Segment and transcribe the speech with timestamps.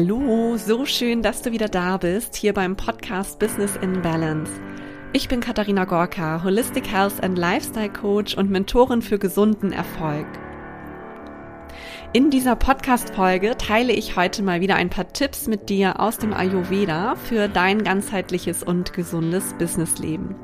[0.00, 4.52] Hallo, so schön, dass du wieder da bist, hier beim Podcast Business in Balance.
[5.12, 10.28] Ich bin Katharina Gorka, Holistic Health and Lifestyle Coach und Mentorin für gesunden Erfolg.
[12.12, 16.32] In dieser Podcast-Folge teile ich heute mal wieder ein paar Tipps mit dir aus dem
[16.32, 20.36] Ayurveda für dein ganzheitliches und gesundes Businessleben.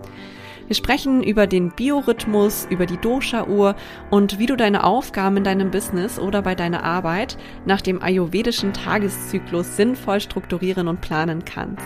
[0.67, 3.77] Wir sprechen über den Biorhythmus, über die Dosha-Uhr
[4.11, 7.37] und wie du deine Aufgaben in deinem Business oder bei deiner Arbeit
[7.67, 11.85] nach dem ayurvedischen Tageszyklus sinnvoll strukturieren und planen kannst.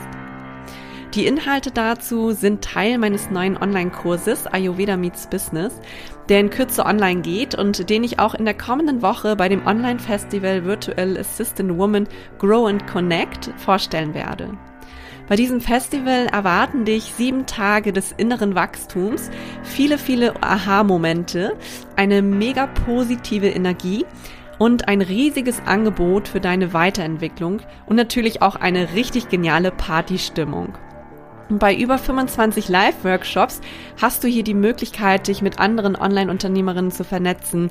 [1.14, 5.80] Die Inhalte dazu sind Teil meines neuen Online-Kurses Ayurveda Meets Business,
[6.28, 9.66] der in Kürze online geht und den ich auch in der kommenden Woche bei dem
[9.66, 12.06] Online-Festival Virtual Assistant Woman
[12.38, 14.50] Grow and Connect vorstellen werde.
[15.28, 19.30] Bei diesem Festival erwarten dich sieben Tage des inneren Wachstums,
[19.62, 21.54] viele, viele Aha-Momente,
[21.96, 24.06] eine mega positive Energie
[24.58, 30.74] und ein riesiges Angebot für deine Weiterentwicklung und natürlich auch eine richtig geniale Partystimmung.
[31.50, 33.62] Bei über 25 Live-Workshops
[33.98, 37.70] hast du hier die Möglichkeit, dich mit anderen Online-Unternehmerinnen zu vernetzen.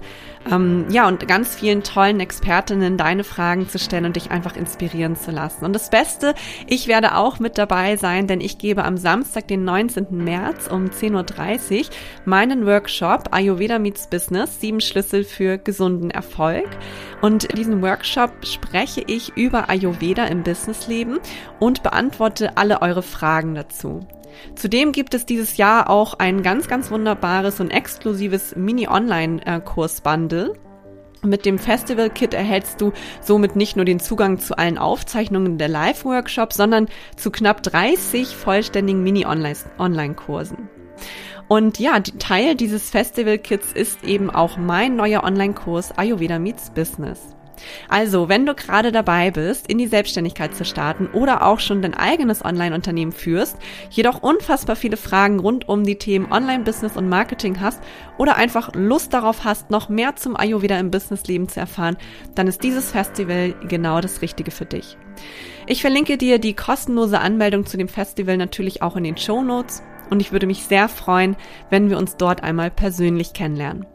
[0.52, 5.16] Ähm, ja, und ganz vielen tollen Expertinnen deine Fragen zu stellen und dich einfach inspirieren
[5.16, 5.64] zu lassen.
[5.64, 6.34] Und das Beste,
[6.66, 10.08] ich werde auch mit dabei sein, denn ich gebe am Samstag, den 19.
[10.10, 11.86] März um 10.30 Uhr
[12.26, 16.68] meinen Workshop Ayurveda Meets Business, sieben Schlüssel für gesunden Erfolg.
[17.22, 21.20] Und in diesem Workshop spreche ich über Ayurveda im Businessleben
[21.60, 24.08] und beantworte alle eure Fragen dazu.
[24.56, 30.54] Zudem gibt es dieses Jahr auch ein ganz, ganz wunderbares und exklusives Mini-Online-Kurs-Bundle.
[31.24, 36.56] Mit dem Festival-Kit erhältst du somit nicht nur den Zugang zu allen Aufzeichnungen der Live-Workshops,
[36.56, 40.70] sondern zu knapp 30 vollständigen Mini-Online-Kursen.
[41.48, 47.38] Und ja, Teil dieses Festival-Kits ist eben auch mein neuer Online-Kurs Ayurveda Meets Business.
[47.90, 51.94] Also, wenn du gerade dabei bist, in die Selbstständigkeit zu starten oder auch schon dein
[51.94, 53.58] eigenes Online-Unternehmen führst,
[53.90, 57.82] jedoch unfassbar viele Fragen rund um die Themen Online-Business und Marketing hast
[58.18, 61.98] oder einfach Lust darauf hast, noch mehr zum Ayurveda im Businessleben zu erfahren,
[62.36, 64.98] dann ist dieses Festival genau das Richtige für dich.
[65.66, 69.82] Ich verlinke dir die kostenlose Anmeldung zu dem Festival natürlich auch in den Show Notes
[70.10, 71.36] und ich würde mich sehr freuen,
[71.70, 73.86] wenn wir uns dort einmal persönlich kennenlernen.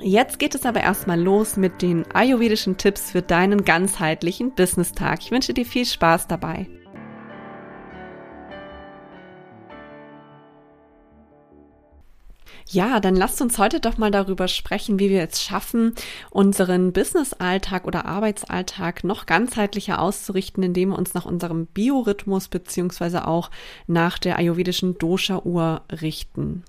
[0.00, 5.20] Jetzt geht es aber erstmal los mit den ayurvedischen Tipps für deinen ganzheitlichen Business-Tag.
[5.22, 6.66] Ich wünsche dir viel Spaß dabei.
[12.72, 15.94] Ja, dann lasst uns heute doch mal darüber sprechen, wie wir es schaffen,
[16.30, 23.50] unseren Business-Alltag oder Arbeitsalltag noch ganzheitlicher auszurichten, indem wir uns nach unserem Biorhythmus beziehungsweise auch
[23.86, 26.64] nach der ayurvedischen Dosha-Uhr richten.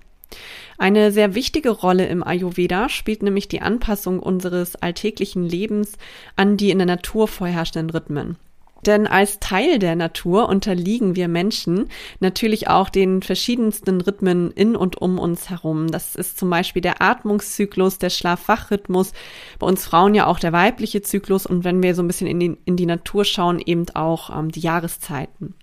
[0.76, 5.92] Eine sehr wichtige Rolle im Ayurveda spielt nämlich die Anpassung unseres alltäglichen Lebens
[6.36, 8.36] an die in der Natur vorherrschenden Rhythmen.
[8.86, 11.88] Denn als Teil der Natur unterliegen wir Menschen
[12.20, 15.90] natürlich auch den verschiedensten Rhythmen in und um uns herum.
[15.90, 19.12] Das ist zum Beispiel der Atmungszyklus, der Schlaf-Wach-Rhythmus,
[19.58, 22.40] bei uns Frauen ja auch der weibliche Zyklus und wenn wir so ein bisschen in
[22.40, 25.54] die, in die Natur schauen, eben auch ähm, die Jahreszeiten.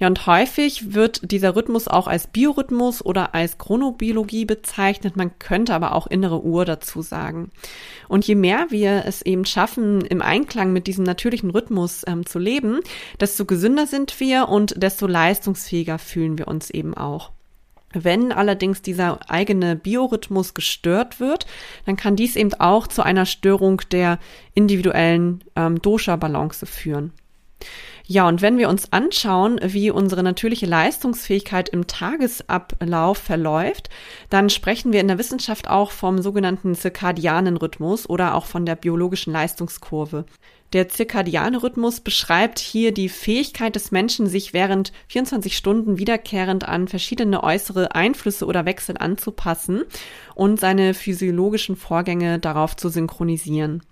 [0.00, 5.14] Ja, und häufig wird dieser Rhythmus auch als Biorhythmus oder als Chronobiologie bezeichnet.
[5.14, 7.50] Man könnte aber auch innere Uhr dazu sagen.
[8.08, 12.38] Und je mehr wir es eben schaffen, im Einklang mit diesem natürlichen Rhythmus ähm, zu
[12.38, 12.80] leben,
[13.20, 17.30] desto gesünder sind wir und desto leistungsfähiger fühlen wir uns eben auch.
[17.92, 21.44] Wenn allerdings dieser eigene Biorhythmus gestört wird,
[21.84, 24.18] dann kann dies eben auch zu einer Störung der
[24.54, 27.12] individuellen ähm, Dosha-Balance führen.
[28.06, 33.88] Ja, und wenn wir uns anschauen, wie unsere natürliche Leistungsfähigkeit im Tagesablauf verläuft,
[34.30, 38.74] dann sprechen wir in der Wissenschaft auch vom sogenannten zirkadianen Rhythmus oder auch von der
[38.74, 40.24] biologischen Leistungskurve.
[40.72, 46.86] Der zirkadiane Rhythmus beschreibt hier die Fähigkeit des Menschen, sich während 24 Stunden wiederkehrend an
[46.86, 49.82] verschiedene äußere Einflüsse oder Wechsel anzupassen
[50.36, 53.82] und seine physiologischen Vorgänge darauf zu synchronisieren.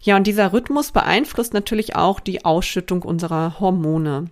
[0.00, 4.30] Ja, und dieser Rhythmus beeinflusst natürlich auch die Ausschüttung unserer Hormone.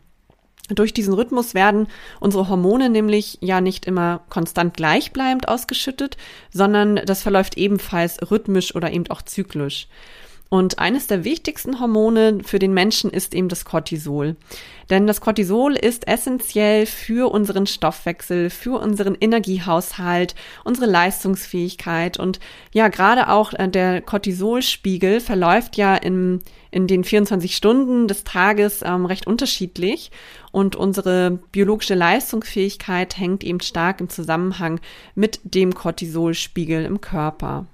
[0.69, 1.87] Durch diesen Rhythmus werden
[2.19, 6.17] unsere Hormone nämlich ja nicht immer konstant gleichbleibend ausgeschüttet,
[6.53, 9.87] sondern das verläuft ebenfalls rhythmisch oder eben auch zyklisch.
[10.49, 14.37] Und eines der wichtigsten Hormone für den Menschen ist eben das Cortisol.
[14.91, 22.21] Denn das Cortisol ist essentiell für unseren Stoffwechsel, für unseren Energiehaushalt, unsere Leistungsfähigkeit.
[22.21, 22.39] Und
[22.73, 26.41] ja, gerade auch äh, der Cortisolspiegel verläuft ja in,
[26.71, 30.13] in den 24 Stunden des Tages ähm, recht unterschiedlich.
[30.53, 34.79] Und unsere biologische Leistungsfähigkeit hängt eben stark im Zusammenhang
[35.17, 37.67] mit dem Cortisolspiegel im Körper.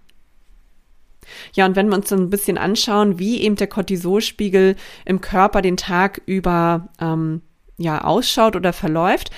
[1.55, 5.63] Ja, und wenn wir uns dann ein bisschen anschauen, wie eben der Cortisolspiegel im Körper
[5.63, 7.43] den Tag über ähm,
[7.79, 9.31] ja, ausschaut oder verläuft,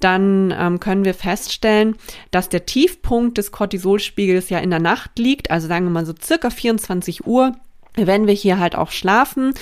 [0.00, 1.96] dann ähm, können wir feststellen,
[2.30, 6.14] dass der Tiefpunkt des Cortisolspiegels ja in der Nacht liegt, also sagen wir mal so
[6.20, 7.52] circa 24 Uhr
[7.94, 9.52] wenn wir hier halt auch schlafen,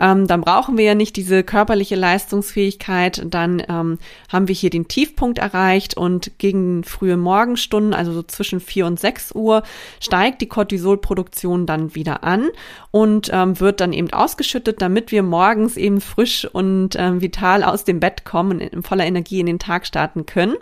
[0.00, 3.22] ähm, dann brauchen wir ja nicht diese körperliche Leistungsfähigkeit.
[3.26, 3.98] Dann ähm,
[4.28, 9.00] haben wir hier den Tiefpunkt erreicht und gegen frühe Morgenstunden, also so zwischen vier und
[9.00, 9.64] sechs Uhr,
[10.00, 12.48] steigt die Cortisolproduktion dann wieder an
[12.92, 17.84] und ähm, wird dann eben ausgeschüttet, damit wir morgens eben frisch und ähm, vital aus
[17.84, 20.54] dem Bett kommen und in voller Energie in den Tag starten können.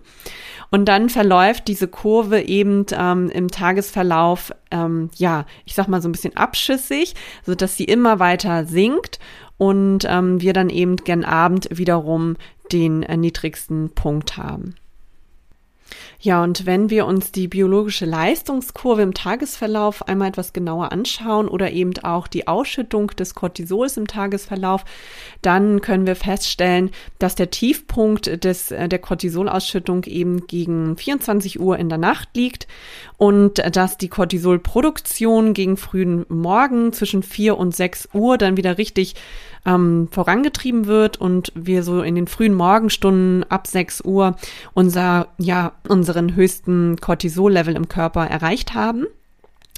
[0.70, 6.08] Und dann verläuft diese Kurve eben ähm, im Tagesverlauf, ähm, ja, ich sag mal so
[6.08, 7.14] ein bisschen abschüssig,
[7.44, 9.18] so dass sie immer weiter sinkt
[9.56, 12.36] und ähm, wir dann eben gen Abend wiederum
[12.72, 14.74] den äh, niedrigsten Punkt haben.
[16.20, 21.70] Ja, und wenn wir uns die biologische Leistungskurve im Tagesverlauf einmal etwas genauer anschauen oder
[21.70, 24.84] eben auch die Ausschüttung des Cortisols im Tagesverlauf,
[25.42, 31.78] dann können wir feststellen, dass der Tiefpunkt des, äh, der Cortisolausschüttung eben gegen 24 Uhr
[31.78, 32.66] in der Nacht liegt
[33.16, 39.14] und dass die Cortisolproduktion gegen frühen Morgen zwischen 4 und 6 Uhr dann wieder richtig
[39.68, 44.36] ähm, vorangetrieben wird und wir so in den frühen Morgenstunden ab 6 Uhr
[44.72, 49.06] unser, ja, unseren höchsten Cortisol-Level im Körper erreicht haben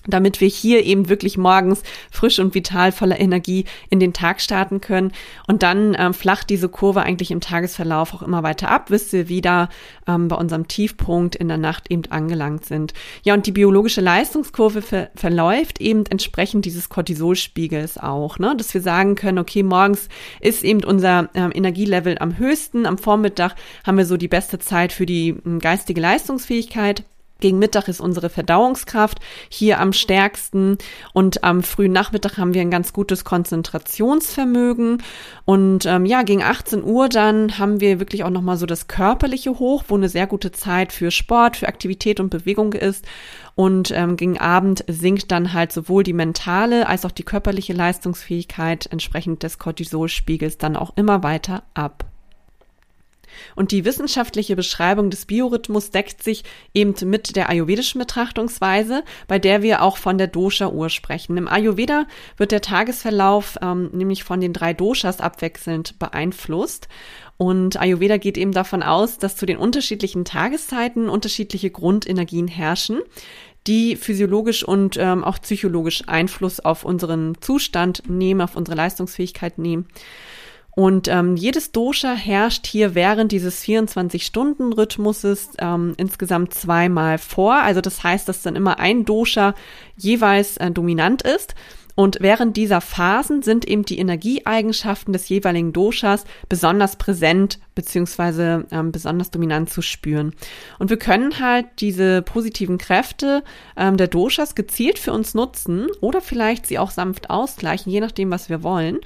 [0.07, 4.81] damit wir hier eben wirklich morgens frisch und vital voller Energie in den Tag starten
[4.81, 5.13] können.
[5.47, 9.29] Und dann ähm, flacht diese Kurve eigentlich im Tagesverlauf auch immer weiter ab, bis wir
[9.29, 9.69] wieder
[10.07, 12.95] ähm, bei unserem Tiefpunkt in der Nacht eben angelangt sind.
[13.23, 18.55] Ja, und die biologische Leistungskurve ver verläuft eben entsprechend dieses Cortisolspiegels auch, ne?
[18.57, 20.09] dass wir sagen können, okay, morgens
[20.41, 23.55] ist eben unser ähm, Energielevel am höchsten, am Vormittag
[23.87, 27.05] haben wir so die beste Zeit für die ähm, geistige Leistungsfähigkeit.
[27.41, 30.79] Gegen Mittag ist unsere Verdauungskraft hier am stärksten.
[31.13, 35.03] Und am frühen Nachmittag haben wir ein ganz gutes Konzentrationsvermögen.
[35.45, 39.59] Und ähm, ja, gegen 18 Uhr dann haben wir wirklich auch nochmal so das körperliche
[39.59, 43.05] Hoch, wo eine sehr gute Zeit für Sport, für Aktivität und Bewegung ist.
[43.55, 48.87] Und ähm, gegen Abend sinkt dann halt sowohl die mentale als auch die körperliche Leistungsfähigkeit
[48.91, 52.05] entsprechend des Cortisolspiegels dann auch immer weiter ab.
[53.57, 56.45] Und die wissenschaftliche Beschreibung des Biorhythmus deckt sich
[56.75, 61.37] eben mit der ayurvedischen Betrachtungsweise, bei der wir auch von der Dosha-Uhr sprechen.
[61.37, 62.07] Im Ayurveda
[62.37, 66.89] wird der Tagesverlauf ähm, nämlich von den drei Doshas abwechselnd beeinflusst.
[67.37, 73.01] Und Ayurveda geht eben davon aus, dass zu den unterschiedlichen Tageszeiten unterschiedliche Grundenergien herrschen
[73.67, 79.87] die physiologisch und ähm, auch psychologisch Einfluss auf unseren Zustand nehmen, auf unsere Leistungsfähigkeit nehmen.
[80.73, 87.55] Und ähm, jedes Dosha herrscht hier während dieses 24-Stunden-Rhythmuses ähm, insgesamt zweimal vor.
[87.55, 89.55] Also das heißt, dass dann immer ein Dosha
[89.97, 91.55] jeweils äh, dominant ist.
[91.97, 98.93] Und während dieser Phasen sind eben die Energieeigenschaften des jeweiligen Doshas besonders präsent beziehungsweise ähm,
[98.93, 100.35] besonders dominant zu spüren.
[100.79, 103.43] Und wir können halt diese positiven Kräfte
[103.77, 108.31] ähm, der Doshas gezielt für uns nutzen oder vielleicht sie auch sanft ausgleichen, je nachdem,
[108.31, 108.99] was wir wollen,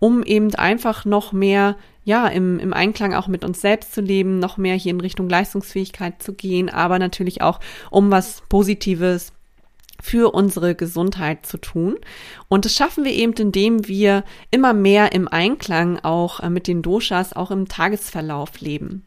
[0.00, 4.38] um eben einfach noch mehr ja, im, im Einklang auch mit uns selbst zu leben,
[4.38, 7.60] noch mehr hier in Richtung Leistungsfähigkeit zu gehen, aber natürlich auch
[7.90, 9.32] um was Positives
[10.02, 11.96] für unsere Gesundheit zu tun.
[12.48, 16.82] Und das schaffen wir eben, indem wir immer mehr im Einklang auch äh, mit den
[16.82, 19.04] Doshas auch im Tagesverlauf leben.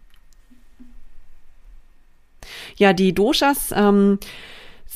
[2.77, 4.19] Ja, die Doshas ähm,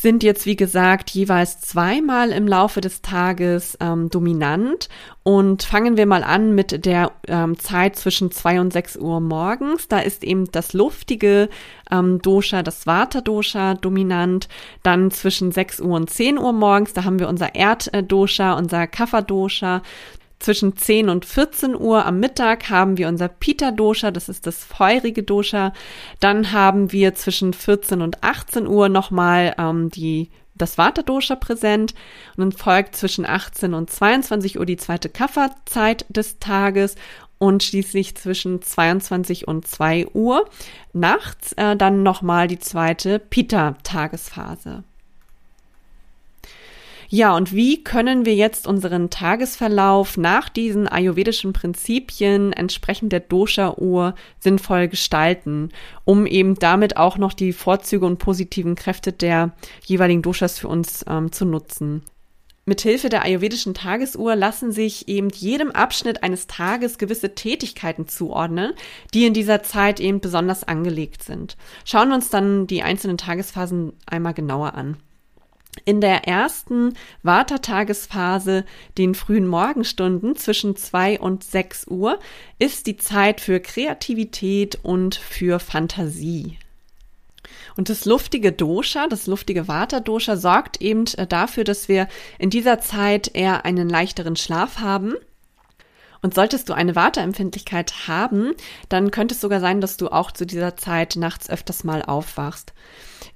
[0.01, 4.87] sind jetzt, wie gesagt, jeweils zweimal im Laufe des Tages ähm, dominant.
[5.23, 9.89] Und fangen wir mal an mit der ähm, Zeit zwischen zwei und sechs Uhr morgens.
[9.89, 11.49] Da ist eben das luftige
[11.91, 14.47] ähm, Dosha, das Vata-Dosha dominant.
[14.83, 19.81] Dann zwischen sechs Uhr und zehn Uhr morgens, da haben wir unser Erd-Dosha, unser Kapha-Dosha.
[20.39, 25.21] Zwischen 10 und 14 Uhr am Mittag haben wir unser Pita-Dosha, das ist das feurige
[25.23, 25.73] Dosha.
[26.21, 31.93] Dann haben wir zwischen 14 und 18 Uhr nochmal ähm, die das Vata-Dosha präsent
[32.35, 36.95] und dann folgt zwischen 18 und 22 Uhr die zweite Kafferzeit des Tages
[37.37, 40.47] und schließlich zwischen 22 und 2 Uhr
[40.93, 44.83] nachts äh, dann nochmal die zweite Pita-Tagesphase.
[47.11, 54.13] Ja, und wie können wir jetzt unseren Tagesverlauf nach diesen ayurvedischen Prinzipien entsprechend der Dosha-Uhr
[54.39, 55.69] sinnvoll gestalten,
[56.05, 61.03] um eben damit auch noch die Vorzüge und positiven Kräfte der jeweiligen Doshas für uns
[61.09, 62.03] ähm, zu nutzen?
[62.65, 68.73] Mithilfe der ayurvedischen Tagesuhr lassen sich eben jedem Abschnitt eines Tages gewisse Tätigkeiten zuordnen,
[69.15, 71.57] die in dieser Zeit eben besonders angelegt sind.
[71.85, 74.97] Schauen wir uns dann die einzelnen Tagesphasen einmal genauer an.
[75.85, 78.65] In der ersten Vata-Tagesphase,
[78.97, 82.19] den frühen Morgenstunden zwischen zwei und sechs Uhr,
[82.57, 86.57] ist die Zeit für Kreativität und für Fantasie.
[87.77, 92.07] Und das luftige Dosha, das luftige Vata-Dosha sorgt eben äh, dafür, dass wir
[92.37, 95.13] in dieser Zeit eher einen leichteren Schlaf haben.
[96.21, 98.53] Und solltest du eine Warteempfindlichkeit haben,
[98.89, 102.73] dann könnte es sogar sein, dass du auch zu dieser Zeit nachts öfters mal aufwachst.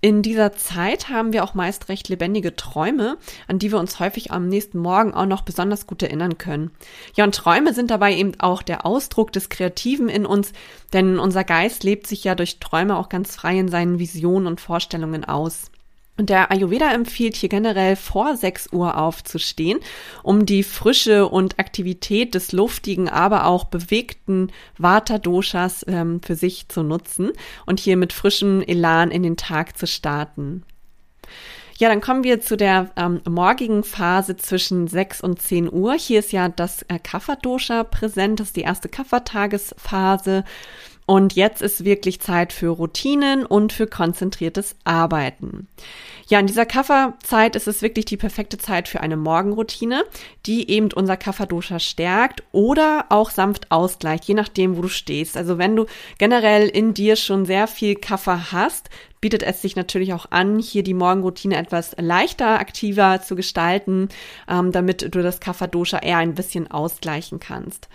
[0.04, 3.18] In dieser Zeit haben wir auch meist recht lebendige Träume,
[3.48, 6.72] an die wir uns häufig am nächsten Morgen auch noch besonders gut erinnern können.
[7.16, 10.52] Ja, und Träume sind dabei eben auch der Ausdruck des Kreativen in uns,
[10.92, 14.60] denn unser Geist lebt sich ja durch Träume auch ganz frei in seinen Visionen und
[14.60, 15.72] Vorstellungen aus.
[16.16, 19.80] Und der Ayurveda empfiehlt hier generell vor 6 Uhr aufzustehen,
[20.22, 26.84] um die Frische und Aktivität des luftigen, aber auch bewegten Vata-Doshas ähm, für sich zu
[26.84, 27.32] nutzen
[27.66, 30.64] und hier mit frischem Elan in den Tag zu starten.
[31.80, 35.94] Ja, dann kommen wir zu der ähm, morgigen Phase zwischen 6 und 10 Uhr.
[35.96, 40.44] Hier ist ja das äh, Kapha-Dosha präsent, das ist die erste Kapha-Tagesphase.
[41.06, 45.68] Und jetzt ist wirklich Zeit für Routinen und für konzentriertes Arbeiten.
[46.30, 50.06] Ja, in dieser Kafferzeit ist es wirklich die perfekte Zeit für eine Morgenroutine,
[50.46, 55.36] die eben unser Kafferdosha stärkt oder auch sanft ausgleicht, je nachdem, wo du stehst.
[55.36, 55.86] Also wenn du
[56.18, 60.84] generell in dir schon sehr viel Kaffer hast, bietet es sich natürlich auch an, hier
[60.84, 64.08] die Morgenroutine etwas leichter, aktiver zu gestalten,
[64.50, 67.90] ähm, damit du das Kafferdosha eher ein bisschen ausgleichen kannst.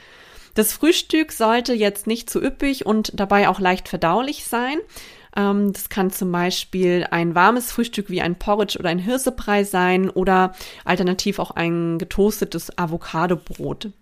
[0.54, 4.78] Das Frühstück sollte jetzt nicht zu üppig und dabei auch leicht verdaulich sein.
[5.36, 10.10] Ähm, das kann zum Beispiel ein warmes Frühstück wie ein Porridge oder ein Hirsebrei sein
[10.10, 10.52] oder
[10.84, 13.92] alternativ auch ein getoastetes Avocadobrot.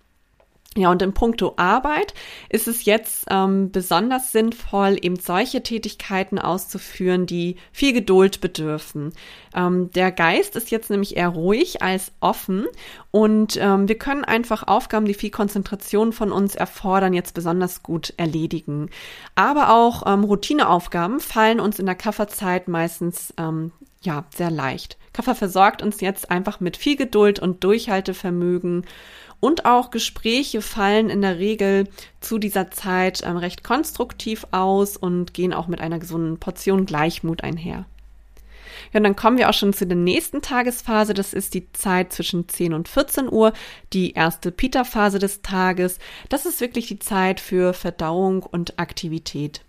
[0.77, 2.13] Ja, und in puncto Arbeit
[2.51, 9.13] ist es jetzt ähm, besonders sinnvoll, eben solche Tätigkeiten auszuführen, die viel Geduld bedürfen.
[9.55, 12.67] Ähm, der Geist ist jetzt nämlich eher ruhig als offen
[13.11, 18.13] und ähm, wir können einfach Aufgaben, die viel Konzentration von uns erfordern, jetzt besonders gut
[18.19, 18.91] erledigen.
[19.35, 24.99] Aber auch ähm, Routineaufgaben fallen uns in der Kafferzeit meistens ähm, ja sehr leicht.
[25.15, 28.85] Kaffer versorgt uns jetzt einfach mit viel Geduld und Durchhaltevermögen
[29.41, 31.89] und auch Gespräche fallen in der Regel
[32.21, 37.43] zu dieser Zeit ähm, recht konstruktiv aus und gehen auch mit einer gesunden Portion Gleichmut
[37.45, 37.87] einher.
[38.93, 41.15] Ja, und dann kommen wir auch schon zu der nächsten Tagesphase.
[41.15, 43.53] Das ist die Zeit zwischen 10 und 14 Uhr,
[43.93, 45.99] die erste Pita-Phase des Tages.
[46.29, 49.63] Das ist wirklich die Zeit für Verdauung und Aktivität.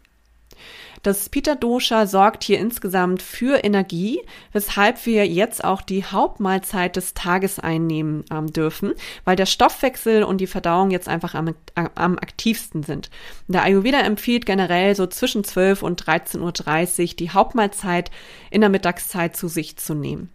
[1.04, 7.13] Das Pitta Dosha sorgt hier insgesamt für Energie, weshalb wir jetzt auch die Hauptmahlzeit des
[7.13, 12.84] Tages einnehmen ähm, dürfen, weil der Stoffwechsel und die Verdauung jetzt einfach am, am aktivsten
[12.84, 13.10] sind.
[13.48, 18.12] Der Ayurveda empfiehlt generell so zwischen 12 und 13.30 Uhr die Hauptmahlzeit
[18.50, 20.30] in der Mittagszeit zu sich zu nehmen.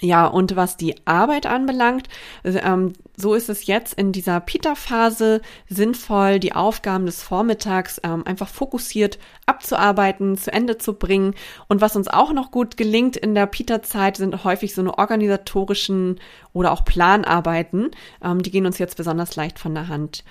[0.00, 2.08] Ja, und was die Arbeit anbelangt,
[2.44, 8.48] ähm, so ist es jetzt in dieser Pita-Phase sinnvoll, die Aufgaben des Vormittags ähm, einfach
[8.48, 11.34] fokussiert abzuarbeiten, zu Ende zu bringen.
[11.68, 16.20] Und was uns auch noch gut gelingt in der Pita-Zeit, sind häufig so eine organisatorischen
[16.52, 17.90] oder auch Planarbeiten.
[18.22, 20.24] Ähm, die gehen uns jetzt besonders leicht von der Hand.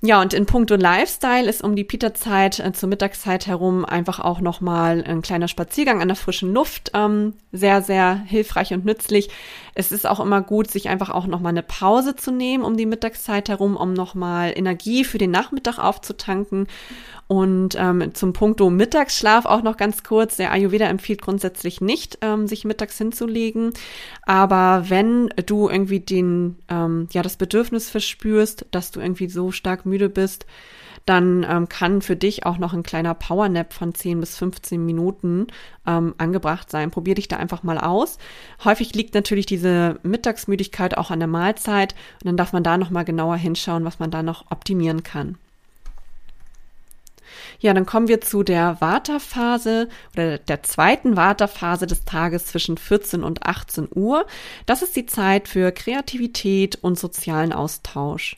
[0.00, 4.40] Ja, und in puncto Lifestyle ist um die Peterzeit äh, zur Mittagszeit herum einfach auch
[4.40, 9.28] nochmal ein kleiner Spaziergang an der frischen Luft ähm, sehr, sehr hilfreich und nützlich.
[9.74, 12.86] Es ist auch immer gut, sich einfach auch nochmal eine Pause zu nehmen um die
[12.86, 16.66] Mittagszeit herum, um nochmal Energie für den Nachmittag aufzutanken.
[17.26, 20.36] Und ähm, zum Punkto Mittagsschlaf auch noch ganz kurz.
[20.36, 23.72] Der Ayurveda empfiehlt grundsätzlich nicht, ähm, sich mittags hinzulegen.
[24.22, 29.84] Aber wenn du irgendwie den, ähm, ja, das Bedürfnis verspürst, dass du irgendwie so stark
[29.84, 30.46] müde bist,
[31.08, 35.46] dann ähm, kann für dich auch noch ein kleiner Powernap von 10 bis 15 Minuten
[35.86, 36.90] ähm, angebracht sein.
[36.90, 38.18] Probier dich da einfach mal aus.
[38.64, 42.90] Häufig liegt natürlich diese Mittagsmüdigkeit auch an der Mahlzeit und dann darf man da noch
[42.90, 45.38] mal genauer hinschauen, was man da noch optimieren kann.
[47.60, 53.24] Ja, dann kommen wir zu der Wartephase oder der zweiten Wartephase des Tages zwischen 14
[53.24, 54.26] und 18 Uhr.
[54.66, 58.36] Das ist die Zeit für Kreativität und sozialen Austausch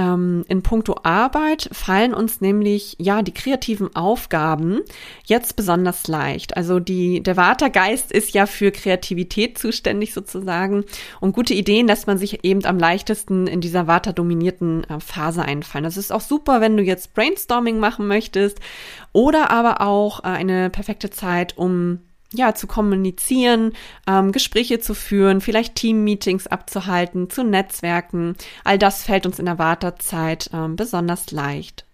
[0.00, 4.80] ähm, in puncto Arbeit fallen uns nämlich ja die kreativen Aufgaben
[5.24, 6.56] jetzt besonders leicht.
[6.56, 10.84] Also die der Watergeist ist ja für Kreativität zuständig sozusagen
[11.20, 15.84] und gute Ideen lässt man sich eben am leichtesten in dieser Vata-dominierten äh, Phase einfallen.
[15.84, 18.58] Das ist auch super, wenn du jetzt Brainstorming machen möchtest
[19.12, 22.00] oder aber auch äh, eine perfekte Zeit, um
[22.32, 23.72] ja, zu kommunizieren,
[24.06, 28.36] ähm, Gespräche zu führen, vielleicht Team-Meetings abzuhalten, zu Netzwerken.
[28.64, 31.84] All das fällt uns in der Wartezeit ähm, besonders leicht.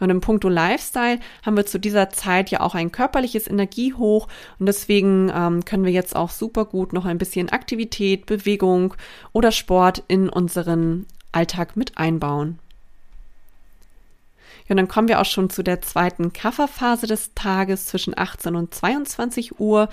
[0.00, 4.66] Und im Punkto Lifestyle haben wir zu dieser Zeit ja auch ein körperliches Energiehoch und
[4.66, 8.94] deswegen ähm, können wir jetzt auch super gut noch ein bisschen Aktivität, Bewegung
[9.32, 12.58] oder Sport in unseren Alltag mit einbauen.
[14.72, 18.74] Und dann kommen wir auch schon zu der zweiten Kafferphase des Tages zwischen 18 und
[18.74, 19.90] 22 Uhr.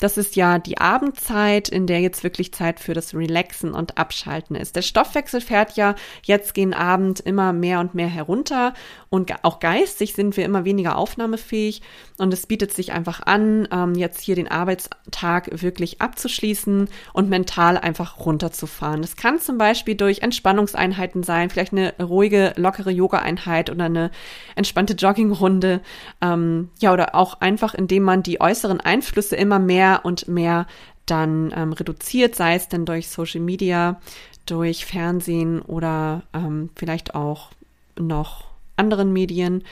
[0.00, 4.56] Das ist ja die Abendzeit, in der jetzt wirklich Zeit für das Relaxen und Abschalten
[4.56, 4.74] ist.
[4.74, 8.72] Der Stoffwechsel fährt ja jetzt gegen Abend immer mehr und mehr herunter
[9.10, 11.82] und auch geistig sind wir immer weniger aufnahmefähig
[12.16, 17.76] und es bietet sich einfach an, ähm, jetzt hier den Arbeitstag wirklich abzuschließen und mental
[17.76, 19.02] einfach runterzufahren.
[19.02, 24.10] Das kann zum Beispiel durch Entspannungseinheiten sein, vielleicht eine ruhige, lockere Yoga-Einheit oder eine
[24.56, 25.80] entspannte Joggingrunde.
[26.20, 30.66] Ähm, ja, oder auch einfach, indem man die äußeren Einflüsse immer mehr und mehr
[31.06, 34.00] dann ähm, reduziert, sei es denn durch Social Media,
[34.46, 37.50] durch Fernsehen oder ähm, vielleicht auch
[37.98, 38.44] noch
[38.76, 39.64] anderen Medien,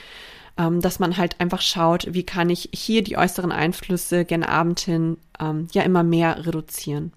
[0.59, 4.81] ähm, dass man halt einfach schaut, wie kann ich hier die äußeren Einflüsse gen Abend
[4.81, 7.13] hin ähm, ja immer mehr reduzieren.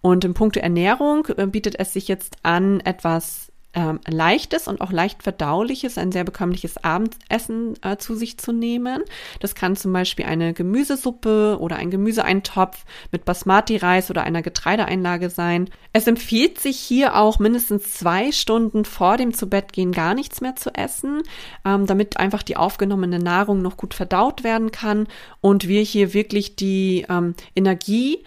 [0.00, 4.92] Und im Punkt Ernährung äh, bietet es sich jetzt an, etwas ähm, leichtes und auch
[4.92, 9.02] leicht verdauliches, ein sehr bekömmliches Abendessen äh, zu sich zu nehmen.
[9.40, 15.70] Das kann zum Beispiel eine Gemüsesuppe oder ein Gemüseeintopf mit Basmati-Reis oder einer Getreideeinlage sein.
[15.92, 20.74] Es empfiehlt sich hier auch mindestens zwei Stunden vor dem Zubettgehen gar nichts mehr zu
[20.74, 21.22] essen,
[21.64, 25.08] ähm, damit einfach die aufgenommene Nahrung noch gut verdaut werden kann
[25.40, 28.22] und wir hier wirklich die ähm, Energie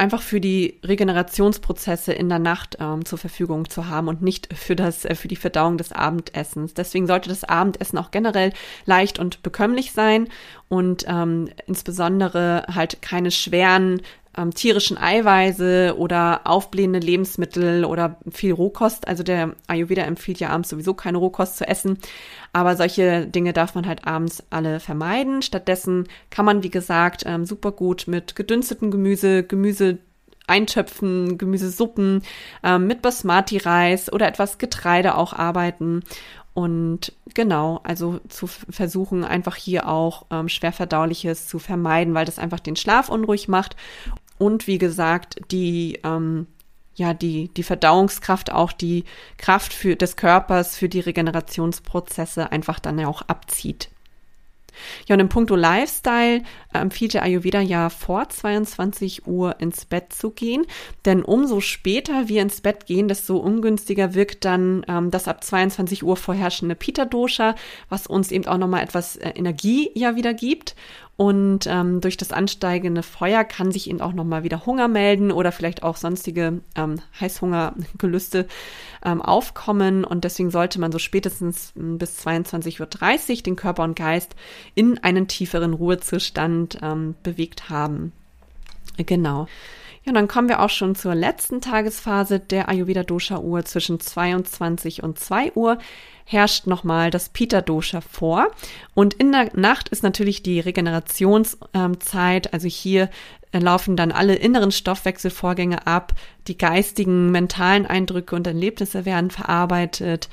[0.00, 4.74] einfach für die Regenerationsprozesse in der Nacht ähm, zur Verfügung zu haben und nicht für
[4.74, 6.72] das äh, für die Verdauung des Abendessens.
[6.72, 8.54] Deswegen sollte das Abendessen auch generell
[8.86, 10.28] leicht und bekömmlich sein
[10.68, 14.00] und ähm, insbesondere halt keine schweren
[14.36, 19.08] ähm, tierischen Eiweiße oder aufblähende Lebensmittel oder viel Rohkost.
[19.08, 21.98] Also der Ayurveda empfiehlt ja abends sowieso keine Rohkost zu essen.
[22.52, 25.42] Aber solche Dinge darf man halt abends alle vermeiden.
[25.42, 29.98] Stattdessen kann man, wie gesagt, ähm, super gut mit gedünstetem Gemüse, Gemüse
[30.50, 32.22] Eintöpfen, Gemüsesuppen,
[32.64, 36.02] ähm, mit Basmati-Reis oder etwas Getreide auch arbeiten.
[36.52, 42.60] Und genau, also zu versuchen, einfach hier auch ähm, schwerverdauliches zu vermeiden, weil das einfach
[42.60, 43.76] den Schlaf unruhig macht.
[44.38, 46.46] Und wie gesagt, die, ähm,
[46.96, 49.04] ja, die, die Verdauungskraft, auch die
[49.38, 53.90] Kraft für, des Körpers für die Regenerationsprozesse einfach dann auch abzieht.
[55.06, 60.30] Ja, und im Punkto Lifestyle empfiehlt der Ayurveda ja vor 22 Uhr ins Bett zu
[60.30, 60.66] gehen,
[61.04, 66.04] denn umso später wir ins Bett gehen, desto ungünstiger wirkt dann ähm, das ab 22
[66.04, 67.54] Uhr vorherrschende Pita-Dosha,
[67.88, 70.74] was uns eben auch nochmal etwas äh, Energie ja wieder gibt
[71.20, 75.52] und ähm, durch das ansteigende Feuer kann sich eben auch nochmal wieder Hunger melden oder
[75.52, 78.46] vielleicht auch sonstige ähm, Heißhungergelüste
[79.04, 80.04] ähm, aufkommen.
[80.04, 84.34] Und deswegen sollte man so spätestens hm, bis 22.30 Uhr den Körper und Geist
[84.74, 88.12] in einen tieferen Ruhezustand ähm, bewegt haben.
[88.96, 89.46] Genau.
[90.04, 94.00] Ja, und dann kommen wir auch schon zur letzten Tagesphase der Ayurveda Dosha Uhr zwischen
[94.00, 95.78] 22 und 2 Uhr
[96.24, 98.48] herrscht nochmal das Pita Dosha vor.
[98.94, 102.54] Und in der Nacht ist natürlich die Regenerationszeit.
[102.54, 103.10] Also hier
[103.52, 106.14] äh, laufen dann alle inneren Stoffwechselvorgänge ab.
[106.46, 110.28] Die geistigen, mentalen Eindrücke und Erlebnisse werden verarbeitet.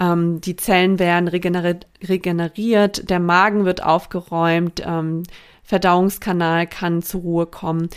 [0.00, 3.10] Ähm, die Zellen werden regeneriert.
[3.10, 4.82] Der Magen wird aufgeräumt.
[4.86, 5.24] Ähm,
[5.62, 7.88] Verdauungskanal kann zur Ruhe kommen.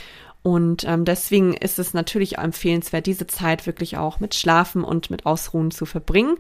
[0.41, 5.26] Und ähm, deswegen ist es natürlich empfehlenswert, diese Zeit wirklich auch mit Schlafen und mit
[5.26, 6.36] Ausruhen zu verbringen.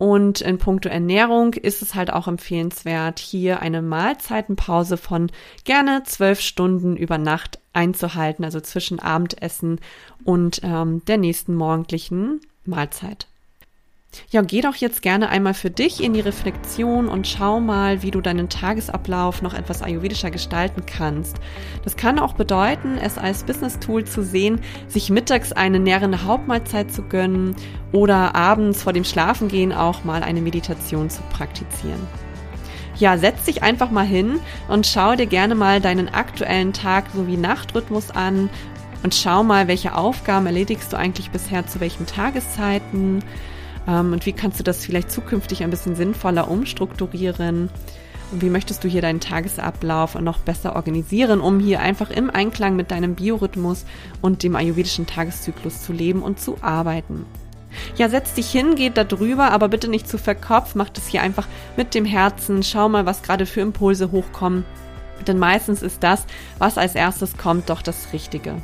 [0.00, 5.30] Und in puncto Ernährung ist es halt auch empfehlenswert, hier eine Mahlzeitenpause von
[5.64, 9.78] gerne zwölf Stunden über Nacht einzuhalten, also zwischen Abendessen
[10.24, 13.26] und ähm, der nächsten morgendlichen Mahlzeit.
[14.30, 18.10] Ja, geh doch jetzt gerne einmal für dich in die Reflexion und schau mal, wie
[18.10, 21.36] du deinen Tagesablauf noch etwas ayurvedischer gestalten kannst.
[21.84, 27.02] Das kann auch bedeuten, es als Business-Tool zu sehen, sich mittags eine nährende Hauptmahlzeit zu
[27.02, 27.54] gönnen
[27.92, 32.06] oder abends vor dem Schlafengehen auch mal eine Meditation zu praktizieren.
[32.98, 37.36] Ja, setz dich einfach mal hin und schau dir gerne mal deinen aktuellen Tag sowie
[37.36, 38.50] Nachtrhythmus an
[39.02, 43.24] und schau mal, welche Aufgaben erledigst du eigentlich bisher zu welchen Tageszeiten
[43.86, 47.70] und wie kannst du das vielleicht zukünftig ein bisschen sinnvoller umstrukturieren?
[48.32, 52.76] Und wie möchtest du hier deinen Tagesablauf noch besser organisieren, um hier einfach im Einklang
[52.76, 53.84] mit deinem Biorhythmus
[54.20, 57.26] und dem ayurvedischen Tageszyklus zu leben und zu arbeiten?
[57.96, 61.22] Ja, setz dich hin, geht da drüber, aber bitte nicht zu verkopft, mach das hier
[61.22, 64.64] einfach mit dem Herzen, schau mal, was gerade für Impulse hochkommen.
[65.26, 66.24] Denn meistens ist das,
[66.58, 68.56] was als erstes kommt, doch das Richtige.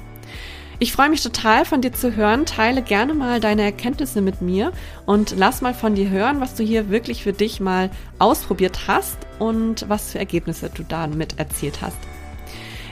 [0.79, 2.45] Ich freue mich total von dir zu hören.
[2.45, 4.73] Teile gerne mal deine Erkenntnisse mit mir
[5.07, 9.17] und lass mal von dir hören, was du hier wirklich für dich mal ausprobiert hast
[9.39, 11.97] und was für Ergebnisse du damit erzielt hast.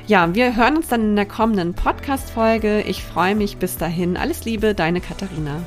[0.06, 2.82] Ja, wir hören uns dann in der kommenden Podcast-Folge.
[2.82, 4.16] Ich freue mich bis dahin.
[4.16, 5.62] Alles Liebe, deine Katharina.